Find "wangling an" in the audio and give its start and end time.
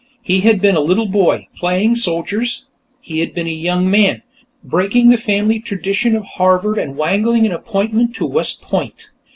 6.97-7.51